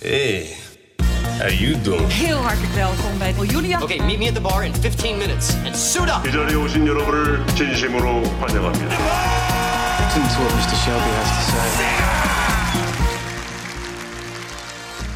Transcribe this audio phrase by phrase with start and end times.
[0.00, 0.56] Hey,
[1.38, 2.12] how you doing?
[2.12, 3.82] Heel hartelijk welkom bij Julia.
[3.82, 6.26] Okay, meet me at the bar in 15 minutes and suit up.
[6.28, 8.96] 이 자리에 오신 여러분을 진심으로 환영합니다.
[9.98, 10.76] Listen to what Mr.
[10.76, 11.68] Shelby has to say.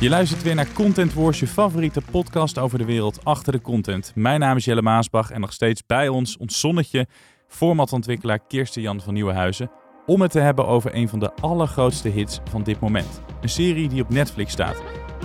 [0.01, 4.13] Je luistert weer naar Content Wars, je favoriete podcast over de wereld achter de content.
[4.15, 7.07] Mijn naam is Jelle Maasbach en nog steeds bij ons ons zonnetje,
[7.49, 9.71] formatontwikkelaar Kirsten Jan van Nieuwenhuizen,
[10.09, 13.23] om het te hebben over een van de allergrootste hits van dit moment.
[13.41, 14.83] Een serie die op Netflix staat.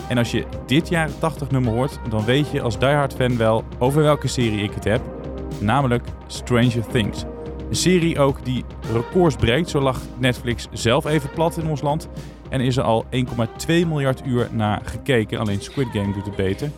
[0.10, 3.64] En als je dit jaren 80 nummer hoort, dan weet je als diehard fan wel
[3.80, 5.02] over welke serie ik het heb,
[5.60, 7.24] namelijk Stranger Things.
[7.70, 12.10] Een serie ook die records breekt, zo lag Netflix zelf even plat in ons land.
[12.50, 13.28] En is er al 1,2
[13.68, 15.40] miljard uur naar gekeken.
[15.40, 16.72] Alleen Squid Game doet het beter.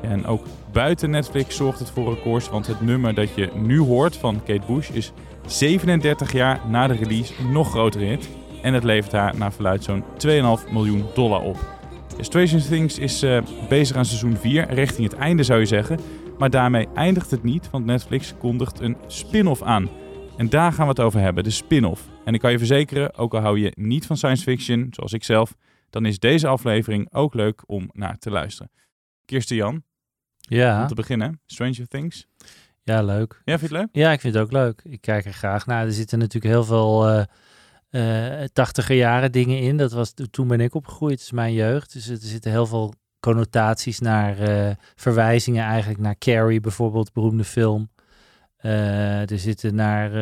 [0.00, 2.48] En ook buiten Netflix zorgt het voor records.
[2.48, 5.12] Want het nummer dat je nu hoort van Kate Bush is
[5.48, 8.28] 37 jaar na de release nog grotere hit.
[8.62, 11.76] En het levert haar naar verluid zo'n 2,5 miljoen dollar op.
[12.20, 16.00] Stranger Things is eh, bezig aan seizoen 4, richting het einde zou je zeggen.
[16.38, 19.88] Maar daarmee eindigt het niet, want Netflix kondigt een spin-off aan.
[20.36, 22.08] En daar gaan we het over hebben, de spin-off.
[22.24, 25.24] En ik kan je verzekeren, ook al hou je niet van science fiction, zoals ik
[25.24, 25.54] zelf,
[25.90, 28.70] dan is deze aflevering ook leuk om naar te luisteren.
[29.24, 29.82] Kirsten Jan,
[30.38, 32.26] Ja, om te beginnen, Stranger Things.
[32.88, 33.40] Ja, leuk.
[33.44, 34.02] Ja, vind je het leuk?
[34.04, 34.80] Ja, ik vind het ook leuk.
[34.84, 35.84] Ik kijk er graag naar.
[35.86, 39.76] Er zitten natuurlijk heel veel eh, eh, tachtiger jaren dingen in.
[39.76, 41.92] Dat was, toen ben ik opgegroeid, het is mijn jeugd.
[41.92, 47.90] Dus er zitten heel veel connotaties naar eh, verwijzingen eigenlijk naar Carrie bijvoorbeeld, beroemde film.
[48.58, 50.12] Er zitten naar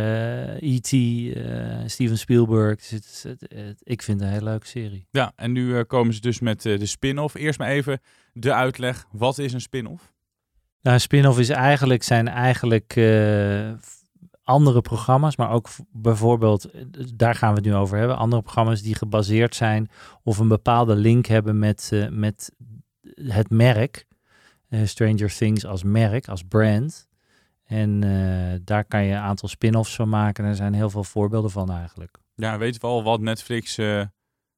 [0.60, 2.78] E.T., eh, Steven Spielberg.
[2.78, 5.06] Er zit- het- het- ik vind het een hele leuke serie.
[5.10, 7.34] Ja, en nu komen ze dus met de spin-off.
[7.34, 8.00] Eerst maar even
[8.32, 9.06] de uitleg.
[9.12, 10.12] Wat is een spin-off?
[10.86, 13.70] Nou, spin-off is eigenlijk, zijn eigenlijk eh,
[14.42, 16.82] andere programma's, maar ook bijvoorbeeld, eh,
[17.14, 19.88] daar gaan we het nu over hebben, andere programma's die gebaseerd zijn
[20.22, 22.52] of een bepaalde link hebben met, eh, met
[23.14, 24.06] het merk.
[24.84, 27.08] Stranger Things als merk, als brand.
[27.64, 28.00] En
[28.64, 30.44] daar kan je een aantal spin-offs van maken.
[30.44, 32.18] Er zijn heel veel voorbeelden van eigenlijk.
[32.34, 33.78] Ja, weten we al wat Netflix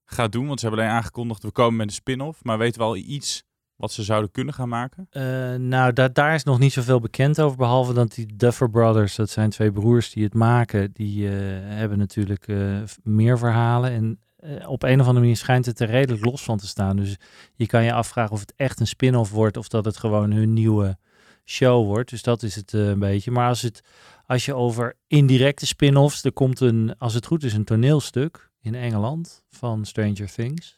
[0.05, 0.47] gaat doen?
[0.47, 2.45] Want ze hebben alleen aangekondigd, we komen met een spin-off.
[2.45, 3.48] Maar weten we al iets
[3.79, 5.07] wat ze zouden kunnen gaan maken?
[5.11, 9.15] Eh, nou, da daar is nog niet zoveel bekend over, behalve dat die Duffer Brothers,
[9.15, 13.91] dat zijn twee broers die het maken, die eh, hebben natuurlijk eh, meer verhalen.
[13.91, 14.21] En
[14.67, 16.97] op een of andere manier schijnt het er redelijk los van te staan.
[16.97, 17.17] Dus
[17.55, 20.53] je kan je afvragen of het echt een spin-off wordt of dat het gewoon hun
[20.53, 20.99] nieuwe
[21.45, 22.11] show wordt.
[22.11, 23.31] Dus dat is het een beetje.
[23.31, 23.83] Maar als, het,
[24.27, 28.75] als je over indirecte spin-offs, er komt een, als het goed is, een toneelstuk in
[28.75, 30.78] Engeland van Stranger Things.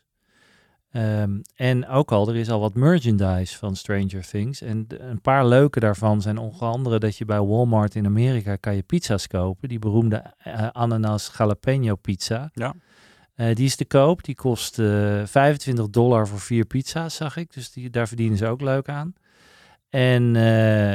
[0.91, 4.61] Ehm, en ook al, er is al wat merchandise van Stranger Things.
[4.63, 8.75] En een paar leuke daarvan zijn onder andere dat je bij Walmart in Amerika kan
[8.75, 9.69] je pizza's kopen.
[9.69, 12.51] Die beroemde eh, ananas jalapeno pizza.
[12.55, 12.75] Ja.
[13.35, 14.25] Eh, die is te koop.
[14.25, 17.53] Die kost eh 25 dollar voor vier pizza's, zag ik.
[17.53, 19.15] Dus die, daar verdienen ze ook leuk aan.
[19.91, 20.95] En eh,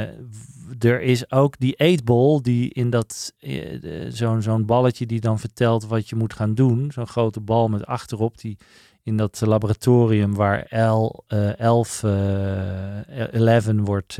[0.78, 5.86] er is ook die eetbol die in dat, eh, zo'n zo'n balletje die dan vertelt
[5.86, 6.90] wat je moet gaan doen.
[6.92, 8.56] Zo'n grote bal met achterop die
[9.02, 14.18] in dat laboratorium waar L, eh 11, 11 wordt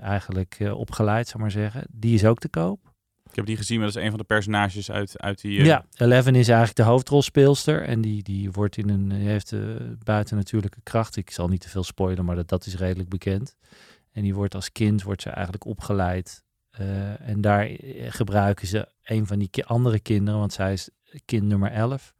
[0.00, 1.86] eigenlijk opgeleid, zou maar zeggen.
[1.90, 2.94] Die is ook te koop.
[3.36, 5.58] Ik heb die gezien, maar dat is een van de personages uit, uit die...
[5.58, 7.82] eh, Ja, Eleven is eigenlijk de hoofdrolspeelster.
[7.82, 9.10] En die, die wordt in een.
[9.10, 11.16] Heeft uh, buitennatuurlijke kracht.
[11.16, 13.56] Ik zal niet te veel spoilen, maar dat, dat is redelijk bekend.
[14.12, 16.44] En die wordt als kind wordt ze eigenlijk opgeleid.
[16.80, 20.90] Uh, en daar eh, gebruiken ze een van die andere kinderen, want zij is
[21.24, 22.14] kind nummer 11.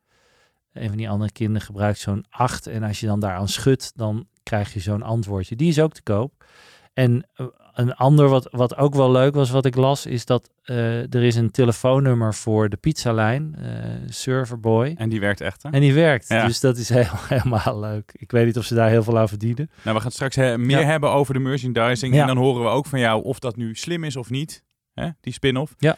[0.72, 2.66] Een van die andere kinderen gebruikt zo'n 8.
[2.66, 5.56] En als je dan daaraan schudt, dan krijg je zo'n antwoordje.
[5.56, 6.44] Die is ook te koop.
[6.92, 7.28] En
[7.76, 11.22] een ander wat, wat ook wel leuk was, wat ik las, is dat uh, er
[11.22, 13.66] is een telefoonnummer voor de pizzalijn, uh,
[14.08, 14.94] Serverboy.
[14.98, 15.70] En die werkt echt, hè?
[15.70, 16.46] En die werkt, ja.
[16.46, 18.12] dus dat is heel, helemaal leuk.
[18.16, 19.70] Ik weet niet of ze daar heel veel aan verdienen.
[19.82, 20.86] Nou, we gaan straks he meer ja.
[20.86, 22.14] hebben over de merchandising.
[22.14, 22.20] Ja.
[22.20, 25.08] En dan horen we ook van jou of dat nu slim is of niet, hè?
[25.20, 25.74] die spin-off.
[25.78, 25.96] Ja.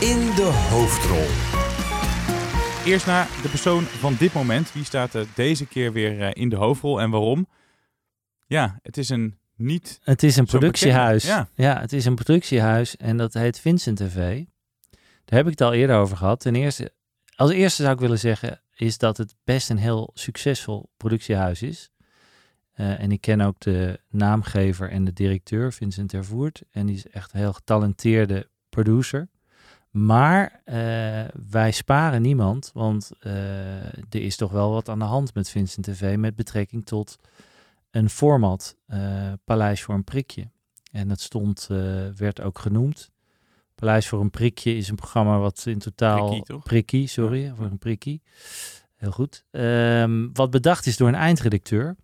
[0.00, 1.26] In de hoofdrol.
[2.84, 4.72] Eerst naar de persoon van dit moment.
[4.72, 7.46] Wie staat er deze keer weer in de hoofdrol en waarom?
[8.46, 10.00] Ja, het is een niet.
[10.02, 11.24] Het is een productiehuis.
[11.24, 11.48] Ja.
[11.54, 14.44] ja, het is een productiehuis en dat heet Vincent TV.
[15.24, 16.40] Daar heb ik het al eerder over gehad.
[16.40, 16.92] Ten eerste,
[17.36, 21.90] als eerste zou ik willen zeggen, is dat het best een heel succesvol productiehuis is.
[22.76, 26.62] Uh, en ik ken ook de naamgever en de directeur, Vincent Tervoert.
[26.70, 29.28] En die is echt een heel getalenteerde producer.
[29.90, 30.74] Maar uh,
[31.50, 35.86] wij sparen niemand, want uh, er is toch wel wat aan de hand met Vincent
[35.86, 37.18] TV met betrekking tot
[37.90, 40.50] een format, uh, Paleis voor een prikje.
[40.92, 43.10] En dat stond, uh, werd ook genoemd.
[43.74, 46.26] Paleis voor een prikje is een programma wat in totaal...
[46.26, 46.62] Prikkie, toch?
[46.62, 47.54] Prikkie, sorry, ja.
[47.54, 48.22] voor een prikkie.
[48.96, 49.44] heel goed.
[49.50, 51.96] Ehm, wat bedacht is door een eindredacteur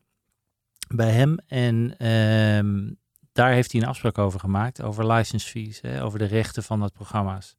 [0.94, 1.38] bij hem.
[1.46, 2.92] En ehm,
[3.32, 6.80] daar heeft hij een afspraak over gemaakt, over license fees, hè, over de rechten van
[6.80, 7.56] dat programma's.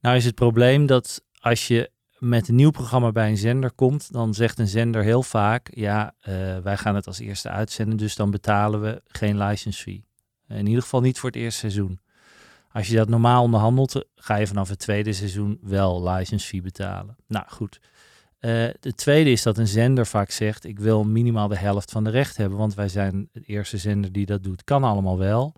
[0.00, 1.90] Nou is het probleem dat als je
[2.28, 6.14] met een nieuw programma bij een zender komt, dan zegt een zender heel vaak, ja,
[6.20, 10.04] eh, wij gaan het als eerste uitzenden, dus dan betalen we geen license fee.
[10.48, 12.00] In ieder geval niet voor het eerste seizoen.
[12.72, 17.16] Als je dat normaal onderhandelt, ga je vanaf het tweede seizoen wel license fee betalen.
[17.26, 17.80] Nou goed.
[18.40, 18.50] Uh,
[18.80, 22.10] de tweede is dat een zender vaak zegt: Ik wil minimaal de helft van de
[22.10, 24.64] recht hebben, want wij zijn het eerste zender die dat doet.
[24.64, 25.54] Kan allemaal wel.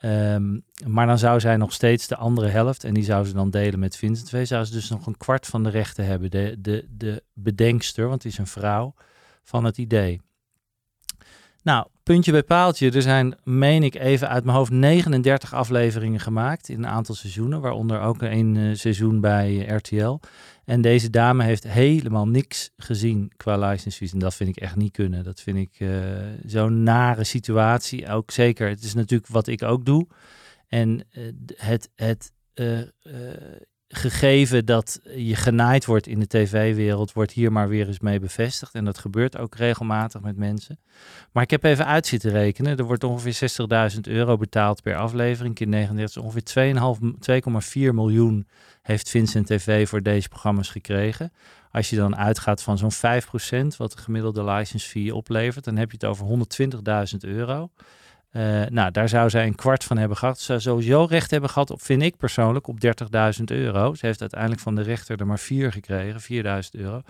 [0.00, 3.50] Um, maar dan zou zij nog steeds de andere helft, en die zou ze dan
[3.50, 6.30] delen met Vincent V, zou ze dus nog een kwart van de rechten hebben.
[6.30, 8.94] De, de, de bedenkster, want het is een vrouw,
[9.42, 10.20] van het idee.
[11.62, 12.90] Nou, puntje bij paaltje.
[12.90, 17.60] Er zijn, meen ik even uit mijn hoofd, 39 afleveringen gemaakt in een aantal seizoenen.
[17.60, 20.18] Waaronder ook een uh, seizoen bij uh, RTL.
[20.64, 24.08] En deze dame heeft helemaal niks gezien qua license.
[24.12, 25.24] En dat vind ik echt niet kunnen.
[25.24, 25.90] Dat vind ik uh,
[26.46, 28.08] zo'n nare situatie.
[28.08, 30.06] Ook zeker, het is natuurlijk wat ik ook doe.
[30.68, 31.06] En
[31.56, 32.32] het, het
[33.88, 38.74] gegeven dat je genaaid wordt in de tv-wereld, wordt hier maar weer eens mee bevestigd.
[38.74, 40.78] En dat gebeurt ook regelmatig met mensen.
[41.32, 42.76] Maar ik heb even uit zitten rekenen.
[42.76, 43.50] Er wordt ongeveer
[43.92, 45.54] 60.000 euro betaald per aflevering.
[45.54, 46.72] Keer 39, ongeveer
[47.88, 48.46] 2,4 miljoen
[48.82, 51.32] heeft Vincent TV voor deze programma's gekregen.
[51.70, 55.90] Als je dan uitgaat van zo'n 5%, wat de gemiddelde license fee oplevert, dan heb
[55.90, 56.26] je het over
[57.12, 57.70] 120.000 euro.
[58.32, 60.38] Uh, nou, daar zou zij een kwart van hebben gehad.
[60.38, 62.78] Ze zou sowieso recht hebben gehad, op, vind ik persoonlijk, op
[63.38, 63.94] 30.000 euro.
[63.94, 66.20] Ze heeft uiteindelijk van de rechter er maar vier gekregen,
[66.64, 67.00] 4.000 euro.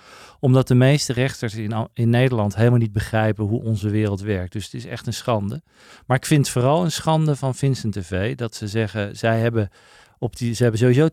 [0.41, 4.53] Omdat de meeste rechters in, in Nederland helemaal niet begrijpen hoe onze wereld werkt.
[4.53, 5.63] Dus het is echt een schande.
[6.07, 9.71] Maar ik vind vooral een schande van Vincent TV dat ze zeggen, zij hebben
[10.19, 11.09] op die, ze hebben sowieso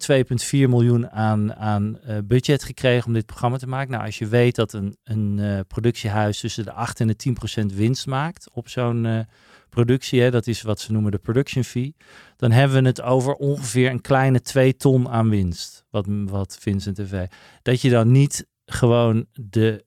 [0.66, 3.92] 2,4 miljoen aan, aan uh, budget gekregen om dit programma te maken.
[3.92, 7.34] Nou, als je weet dat een, een uh, productiehuis tussen de 8 en de 10
[7.34, 9.26] procent winst maakt op zo'n
[9.76, 11.96] productie, hè, dat is wat ze noemen de production fee,
[12.36, 16.96] dan hebben we het over ongeveer een kleine 2 ton aan winst, wat, wat Vincent
[16.96, 17.26] TV.
[17.62, 19.86] Dat je dan niet gewoon de,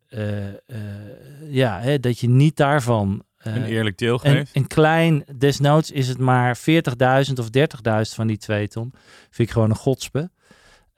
[1.48, 4.36] ja, hè, dat je niet daarvan uh, een eerlijk deel geeft.
[4.54, 6.64] Een, een klein, desnoods is het maar 40.000
[7.34, 8.92] of 30.000 van die 2 ton.
[9.30, 10.30] Vind ik gewoon een godspe.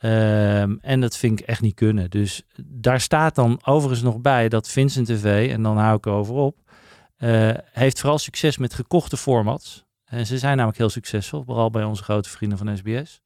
[0.03, 2.11] Um, en dat vind ik echt niet kunnen.
[2.11, 6.35] Dus daar staat dan overigens nog bij dat Vincent TV, en dan hou ik over
[6.35, 6.57] op,
[7.21, 9.85] uh, heeft vooral succes met gekochte formats.
[10.05, 13.21] En ze zijn namelijk heel succesvol, vooral bij onze grote vrienden van SBS.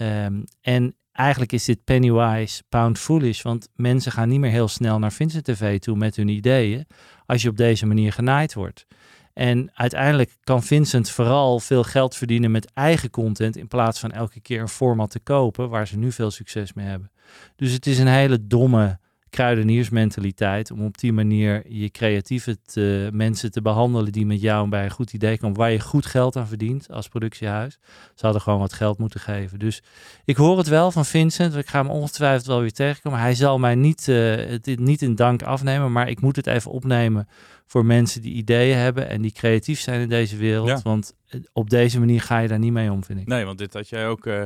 [0.00, 4.98] Um, en eigenlijk is dit Pennywise Pound Foolish, want mensen gaan niet meer heel snel
[4.98, 6.86] naar Vincent TV toe met hun ideeën
[7.26, 8.86] als je op deze manier genaaid wordt.
[9.32, 14.40] En uiteindelijk kan Vincent vooral veel geld verdienen met eigen content in plaats van elke
[14.40, 17.10] keer een format te kopen waar ze nu veel succes mee hebben.
[17.56, 18.98] Dus het is een hele domme
[19.30, 24.84] kruideniersmentaliteit om op die manier je creatieve te, mensen te behandelen die met jou bij
[24.84, 27.78] een goed idee komen, waar je goed geld aan verdient als productiehuis.
[28.14, 29.58] Ze hadden gewoon wat geld moeten geven.
[29.58, 29.82] Dus
[30.24, 33.18] ik hoor het wel van Vincent, ik ga hem ongetwijfeld wel weer tegenkomen.
[33.18, 36.70] Hij zal mij niet, uh, het niet in dank afnemen, maar ik moet het even
[36.70, 37.28] opnemen
[37.66, 40.68] voor mensen die ideeën hebben en die creatief zijn in deze wereld.
[40.68, 40.80] Ja.
[40.82, 41.14] Want
[41.52, 43.26] op deze manier ga je daar niet mee om, vind ik.
[43.26, 44.42] Nee, want dit had jij ook uh,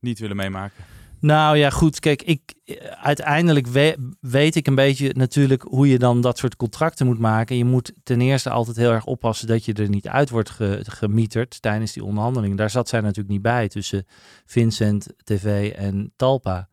[0.00, 0.84] niet willen meemaken.
[1.22, 2.00] Nou ja, goed.
[2.00, 2.54] Kijk, ik,
[3.00, 7.56] uiteindelijk we, weet ik een beetje natuurlijk hoe je dan dat soort contracten moet maken.
[7.56, 10.80] Je moet ten eerste altijd heel erg oppassen dat je er niet uit wordt ge,
[10.82, 12.56] gemieterd tijdens die onderhandelingen.
[12.56, 14.06] Daar zat zij natuurlijk niet bij tussen
[14.46, 16.68] Vincent TV en Talpa.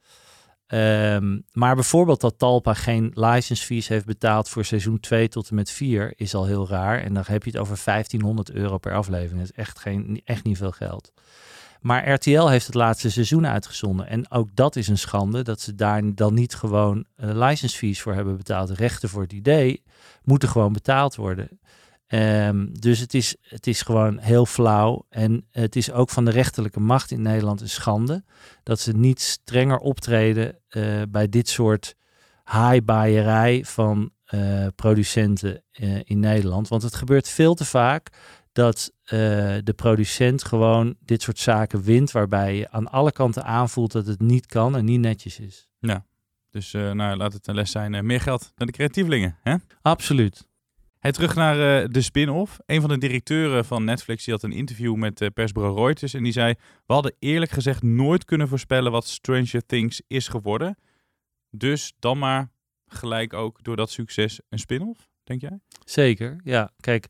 [0.68, 5.56] Um, maar bijvoorbeeld dat Talpa geen license fees heeft betaald voor seizoen 2 tot en
[5.56, 7.00] met 4 is al heel raar.
[7.04, 9.40] En dan heb je het over 1500 euro per aflevering.
[9.40, 11.14] Dat is echt, geen, echt niet veel geld.
[11.80, 14.08] Maar RTL heeft het laatste seizoen uitgezonden.
[14.08, 18.02] En ook dat is een schande dat ze daar dan niet gewoon uh, license fees
[18.02, 18.70] voor hebben betaald.
[18.70, 19.84] rechten voor het idee
[20.24, 21.60] moeten gewoon betaald worden.
[22.08, 25.06] Um, dus het is, het is gewoon heel flauw.
[25.10, 28.24] En het is ook van de rechterlijke macht in Nederland een schande
[28.64, 31.96] dat ze niet strenger optreden uh, bij dit soort
[32.44, 35.64] haaibaaierij van uh, producenten
[36.04, 36.68] in Nederland.
[36.68, 38.10] Want het gebeurt veel te vaak
[38.60, 39.10] dat uh,
[39.64, 44.20] de producent gewoon dit soort zaken wint, waarbij je aan alle kanten aanvoelt dat het
[44.20, 45.70] niet kan en niet netjes is.
[45.80, 46.06] Ja,
[46.50, 47.94] dus uh, nou, laat het een les zijn.
[47.94, 49.56] Uh, meer geld naar de creatievelingen, hè?
[49.82, 50.48] Absoluut.
[51.00, 52.60] Hey, terug naar de spin-off.
[52.66, 56.32] Een van de directeuren van Netflix die had een interview met persbureau Reuters en die
[56.32, 56.54] zei:
[56.86, 60.78] We hadden eerlijk gezegd nooit kunnen voorspellen wat Stranger Things is geworden.
[61.50, 62.52] Dus dan maar
[62.88, 65.60] gelijk ook door dat succes een spin-off, denk jij?
[65.86, 66.72] Zeker, ja.
[66.80, 67.08] Kijk,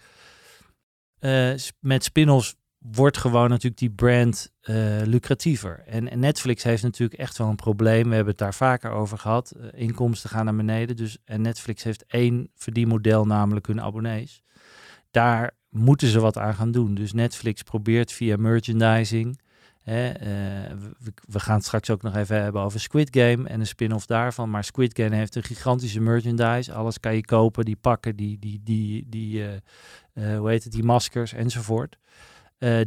[1.19, 5.83] uh, met spin-offs wordt gewoon natuurlijk die brand eh, lucratiever.
[5.85, 8.09] En, en Netflix heeft natuurlijk echt wel een probleem.
[8.09, 9.51] We hebben het daar vaker over gehad.
[9.51, 10.95] Eh, inkomsten gaan naar beneden.
[10.95, 14.41] Dus, en Netflix heeft één verdienmodel, namelijk hun abonnees.
[15.11, 16.93] Daar moeten ze wat aan gaan doen.
[16.93, 19.39] Dus Netflix probeert via merchandising.
[19.89, 23.59] Hè, eh, we, we gaan het straks ook nog even hebben over Squid Game en
[23.59, 24.49] een spin-off daarvan.
[24.49, 26.73] Maar Squid Game heeft een gigantische merchandise.
[26.73, 29.53] Alles kan je kopen, die pakken, die, die, die, die eh,
[30.13, 31.97] eh, hoe heet het, die maskers enzovoort.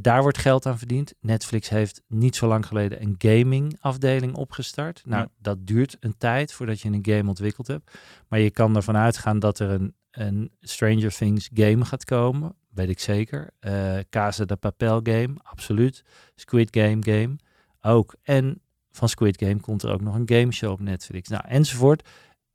[0.00, 1.14] Daar wordt geld aan verdiend.
[1.20, 5.02] Netflix heeft niet zo lang geleden een gaming afdeling opgestart.
[5.04, 5.28] Nou, Ja.
[5.38, 7.98] dat duurt een tijd voordat je een game ontwikkeld hebt.
[8.28, 12.54] Maar je kan ervan uitgaan dat er een, een Stranger Things game gaat komen.
[12.74, 13.50] Weet ik zeker.
[13.60, 16.04] Eh Casa de Papel game, absoluut.
[16.34, 17.36] Squid Game game,
[17.80, 18.14] ook.
[18.22, 18.60] En
[18.90, 21.28] van Squid Game komt er ook nog een gameshow op Netflix.
[21.28, 22.08] Nou, enzovoort.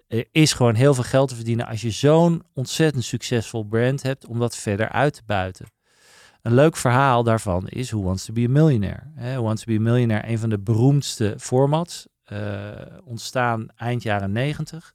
[0.07, 4.25] Er is gewoon heel veel geld te verdienen als je zo'n ontzettend succesvol brand hebt
[4.25, 5.65] om dat verder uit te buiten.
[6.41, 9.03] Een leuk verhaal daarvan is Who Wants to be a Millionaire.
[9.15, 12.71] Hè, Who Wants to be a Millionaire, een van de beroemdste formats, eh,
[13.03, 14.93] ontstaan eind jaren 90.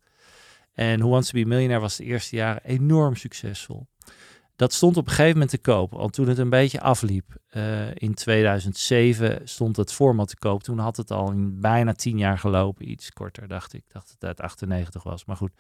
[0.73, 3.87] En Who Wants to be a Millionaire was de eerste jaren enorm succesvol.
[4.57, 7.25] Dat stond op een gegeven moment te koop, want toen het een beetje afliep.
[7.49, 10.63] eh, in 2007 stond het format te koop.
[10.63, 12.91] Toen had het al in bijna tien jaar gelopen.
[12.91, 13.83] Iets korter, dacht ik.
[13.89, 15.25] Dacht dat het uit 98 was.
[15.25, 15.53] Maar goed,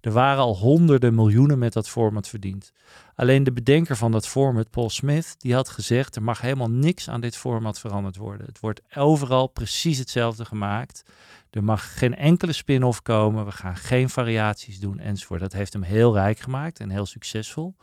[0.00, 2.72] er waren al honderden miljoenen met dat format verdiend.
[3.14, 6.16] Alleen de bedenker van dat format, Paul Smith, die had gezegd...
[6.16, 8.46] er mag helemaal niks aan dit format veranderd worden.
[8.46, 11.02] Het wordt overal precies hetzelfde gemaakt.
[11.50, 13.44] Er mag geen enkele spin-off komen.
[13.44, 15.40] We gaan geen variaties doen enzovoort.
[15.40, 17.74] Dat heeft hem heel rijk gemaakt en heel succesvol.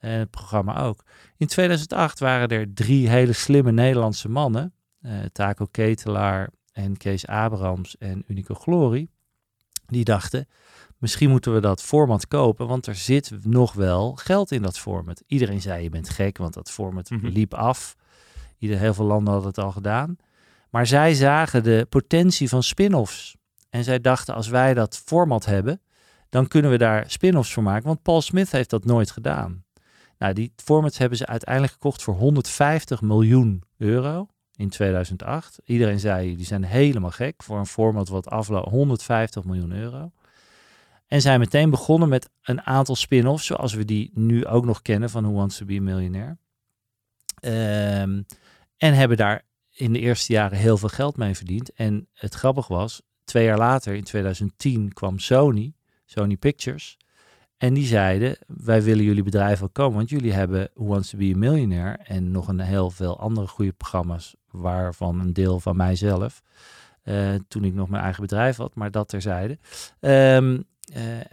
[0.00, 1.04] En het programma ook.
[1.36, 4.72] In 2008 waren er drie hele slimme Nederlandse mannen.
[5.02, 9.08] eh Taco Ketelaar en Kees Abrams en Unico Glory.
[9.86, 10.48] Die dachten,
[10.98, 15.22] misschien moeten we dat format kopen, want er zit nog wel geld in dat format.
[15.26, 17.26] Iedereen zei, je bent gek, want dat format Mhm.
[17.26, 17.96] liep af.
[18.58, 20.16] Ieder, heel veel landen hadden het al gedaan.
[20.70, 23.36] Maar zij zagen de potentie van spin-offs.
[23.70, 25.80] En zij dachten, als wij dat format hebben,
[26.28, 27.86] dan kunnen we daar spin-offs voor maken.
[27.86, 29.64] Want Paul Smith heeft dat nooit gedaan.
[30.20, 35.60] Nou, die formats hebben ze uiteindelijk gekocht voor 150 miljoen euro in 2008.
[35.64, 40.12] Iedereen zei, die zijn helemaal gek voor een format wat afloopt 150 miljoen euro.
[41.06, 45.10] En zijn meteen begonnen met een aantal spin-offs, zoals we die nu ook nog kennen
[45.10, 46.36] van Who Wants to be a Millionaire.
[47.40, 48.22] Ehm,
[48.76, 51.72] en hebben daar in de eerste jaren heel veel geld mee verdiend.
[51.72, 55.74] En het grappige was, twee jaar later, in 2010, kwam Sony,
[56.04, 56.98] Sony Pictures.
[57.60, 61.18] En die zeiden, wij willen jullie bedrijf wel komen, want jullie hebben Who Wants to
[61.18, 65.76] be a Millionaire en nog een heel veel andere goede programma's, waarvan een deel van
[65.76, 66.42] mijzelf,
[67.02, 69.58] eh, toen ik nog mijn eigen bedrijf had, maar dat terzijde.
[70.00, 70.38] Eh,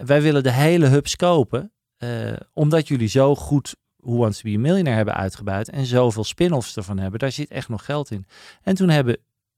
[0.05, 4.55] wij willen de hele hubs kopen, eh, omdat jullie zo goed Who Wants to be
[4.55, 7.19] a Millionaire hebben uitgebuit en zoveel spin-offs ervan hebben.
[7.19, 8.25] Daar zit echt nog geld in.
[8.62, 9.17] En toen hebben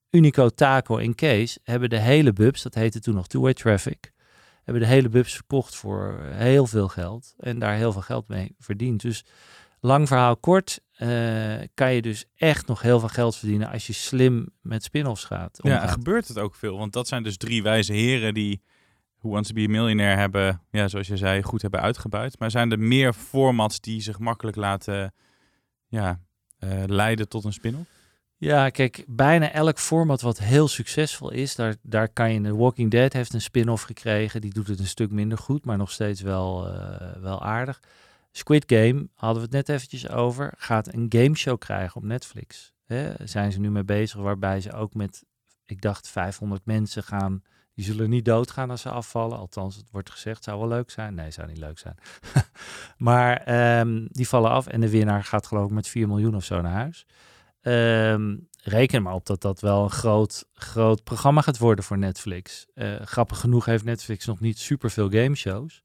[0.09, 4.11] Unico, Taco en Kees hebben de hele bubs, dat heette toen nog Two-Way Traffic,
[4.69, 8.55] hebben de hele bubs verkocht voor heel veel geld en daar heel veel geld mee
[8.59, 9.01] verdiend.
[9.01, 9.25] Dus
[9.79, 11.09] lang verhaal kort, eh,
[11.73, 15.59] kan je dus echt nog heel veel geld verdienen als je slim met spin-offs gaat.
[15.61, 16.77] Ja, gebeurt het ook veel?
[16.77, 18.61] Want dat zijn dus drie wijze heren die
[19.19, 22.39] Who Wants to be a Millionaire hebben, ja, zoals je zei, goed hebben uitgebuit.
[22.39, 25.13] Maar zijn er meer formats die zich makkelijk laten
[25.87, 26.19] ja,
[26.57, 27.98] eh, leiden tot een spin-off?
[28.39, 32.41] Ja, kijk, bijna elk format wat heel succesvol is, daar, daar kan je...
[32.41, 34.41] The Walking Dead heeft een spin-off gekregen.
[34.41, 37.79] Die doet het een stuk minder goed, maar nog steeds wel, eh, wel aardig.
[38.31, 42.73] Squid Game, hadden we het net eventjes over, gaat een gameshow krijgen op Netflix.
[42.85, 45.23] Hè, zijn ze nu mee bezig, waarbij ze ook met,
[45.65, 47.43] ik dacht, 500 mensen gaan...
[47.73, 49.37] Die zullen niet doodgaan als ze afvallen.
[49.37, 51.13] Althans, het wordt gezegd, zou wel leuk zijn.
[51.13, 51.95] Nee, zou niet leuk zijn.
[52.97, 56.43] maar ehm, die vallen af en de winnaar gaat geloof ik met 4 miljoen of
[56.43, 57.05] zo naar huis.
[57.69, 62.65] Ehm, reken maar op dat dat wel een groot, groot programma gaat worden voor Netflix.
[62.73, 65.83] Eh, grappig genoeg heeft Netflix nog niet superveel gameshows.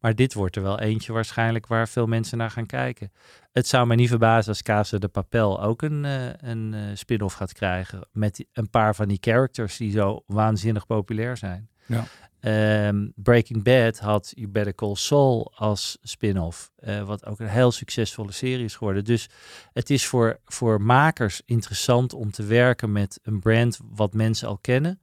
[0.00, 3.12] Maar dit wordt er wel eentje waarschijnlijk waar veel mensen naar gaan kijken.
[3.52, 7.34] Het zou mij niet verbazen als Casa de Papel ook een, eh, een eh, spin-off
[7.34, 8.08] gaat krijgen.
[8.12, 11.68] Met een paar van die characters die zo waanzinnig populair zijn.
[11.86, 12.04] Ja.
[12.46, 16.70] Ehm, Breaking Bad had You Better Call Saul als spin-off.
[16.76, 19.04] eh, wat ook een heel succesvolle serie is geworden.
[19.04, 19.28] Dus
[19.72, 24.58] het is voor, voor makers interessant om te werken met een brand wat mensen al
[24.58, 25.00] kennen.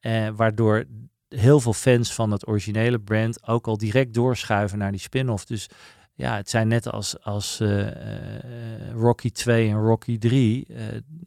[0.00, 0.84] Eh, waardoor
[1.28, 5.44] heel veel fans van het originele brand ook al direct doorschuiven naar die spin-off.
[5.44, 5.68] Dus
[6.16, 10.66] ja, het zijn net als, als eh, eh, Rocky 2 en Rocky 3.
[10.66, 10.76] eh,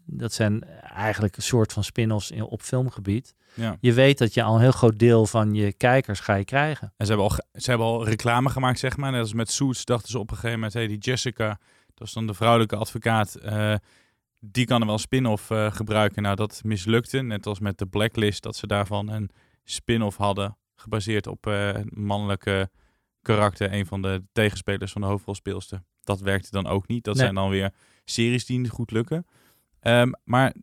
[0.05, 3.35] dat zijn eigenlijk een soort van spin-offs in, op filmgebied.
[3.53, 3.77] Ja.
[3.79, 6.93] Je weet dat je al een heel groot deel van je kijkers ga je krijgen.
[6.97, 9.11] En ze hebben, al, ze hebben al reclame gemaakt, zeg maar.
[9.11, 10.73] Net als met Suits dachten ze op een gegeven moment...
[10.73, 11.59] Hey, die Jessica,
[11.93, 13.37] dat is dan de vrouwelijke advocaat...
[14.39, 16.21] die kan er wel spin-off gebruiken.
[16.21, 17.21] Nou, dat mislukte.
[17.21, 19.29] Net als met de Blacklist, dat ze daarvan een
[19.63, 20.57] spin-off hadden...
[20.75, 21.51] gebaseerd op
[21.89, 22.69] mannelijke
[23.27, 23.73] karakter.
[23.73, 25.83] Een van de tegenspelers van de hoofdrolspeelster.
[26.03, 27.03] Dat werkte dan ook niet.
[27.03, 27.23] Dat Nee.
[27.23, 27.73] zijn dan weer
[28.05, 29.25] series die niet goed lukken.
[29.79, 30.53] Ehm, maar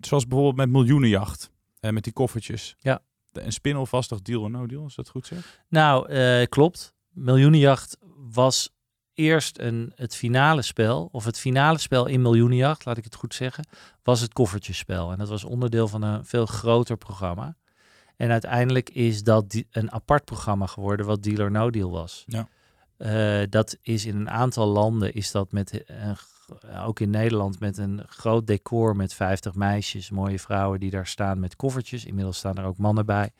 [0.00, 1.50] zoals bijvoorbeeld met Miljoenenjacht...
[1.80, 2.74] eh, met die koffertjes.
[2.78, 3.02] Ja.
[3.32, 5.62] De- Een spin-off was toch Deal or No Deal, is dat goed zeg?
[5.68, 6.94] Nou, eh, klopt.
[7.10, 7.96] Miljoenenjacht
[8.30, 8.70] was
[9.14, 13.34] eerst een, het finale spel, of het finale spel in Miljoenenjacht, laat ik het goed
[13.34, 13.66] zeggen,
[14.02, 15.12] was het koffertjespel.
[15.12, 17.56] En dat was onderdeel van een veel groter programma.
[18.20, 22.24] En uiteindelijk is dat een apart programma geworden wat Deal or No Deal was.
[22.26, 22.48] Ja.
[22.96, 26.28] Eh, dat is in een aantal landen, is dat met, een g-
[26.86, 31.40] ook in Nederland, met een groot decor met 50 meisjes, mooie vrouwen die daar staan
[31.40, 32.04] met koffertjes.
[32.04, 33.30] Inmiddels staan er ook mannen bij.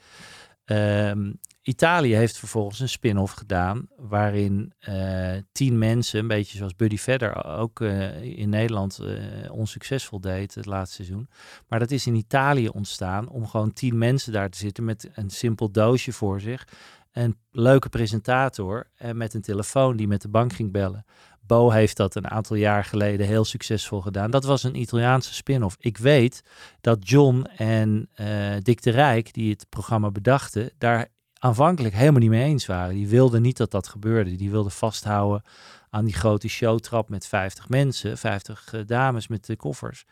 [0.65, 6.97] Ehm, Italië heeft vervolgens een spin-off gedaan waarin eh, tien mensen, een beetje zoals Buddy
[6.97, 11.29] Vedder ook eh, in Nederland eh, onsuccesvol deed het laatste seizoen.
[11.69, 15.31] Maar dat is in Italië ontstaan om gewoon tien mensen daar te zitten met een
[15.31, 16.67] simpel doosje voor zich.
[17.13, 21.05] Een leuke presentator en met een telefoon die met de bank ging bellen.
[21.41, 24.31] Bo heeft dat een aantal jaar geleden heel succesvol gedaan.
[24.31, 25.77] Dat was een Italiaanse spin-off.
[25.79, 26.43] Ik weet
[26.81, 31.09] dat John en eh, Dick de Rijk, die het programma bedachten, daar
[31.41, 32.95] aanvankelijk helemaal niet mee eens waren.
[32.95, 34.37] Die wilden niet dat dat gebeurde.
[34.37, 35.43] Die wilden vasthouden
[35.91, 40.05] aan die grote showtrap met 50 mensen, 50 eh, dames met de koffers.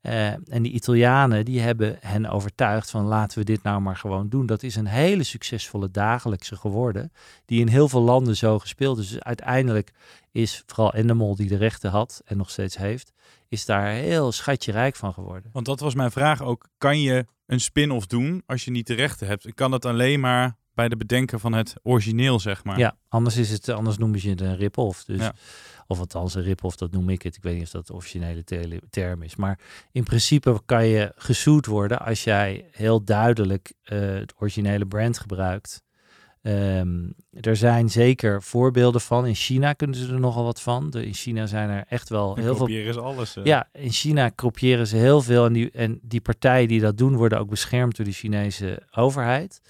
[0.00, 4.28] Eh, en die Italianen die hebben hen overtuigd van laten we dit nou maar gewoon
[4.28, 4.46] doen.
[4.46, 7.12] Dat is een hele succesvolle dagelijkse geworden,
[7.44, 9.08] die in heel veel landen zo gespeeld is.
[9.08, 9.92] Dus uiteindelijk
[10.32, 13.12] is vooral Endemol die de rechten had en nog steeds heeft,
[13.48, 15.50] is daar heel schatje rijk van geworden.
[15.52, 16.68] Want dat was mijn vraag ook.
[16.78, 19.54] Kan je een spin-off doen als je niet de rechten hebt?
[19.54, 22.78] Kan dat alleen maar bij de bedenken van het origineel, zeg maar?
[22.78, 25.04] Ja, anders is het, anders noemen ze het een rip-off.
[25.04, 25.34] Dus, Ja.
[25.86, 27.36] Of althans een rip-off, dat noem ik het.
[27.36, 29.36] Ik weet niet of dat de officiële tele- term is.
[29.36, 29.58] Maar
[29.92, 35.82] in principe kan je gesued worden als jij heel duidelijk eh, het originele brand gebruikt.
[36.44, 37.10] Ehm,
[37.40, 39.26] er zijn zeker voorbeelden van.
[39.26, 40.90] In China kunnen ze er nogal wat van.
[40.90, 43.36] De, in China zijn er echt wel heel veel kopiëren ze alles.
[43.36, 43.44] eh.
[43.44, 45.46] ja, in China kopiëren ze heel veel.
[45.46, 49.60] En die, en die partijen die dat doen, worden ook beschermd door de Chinese overheid.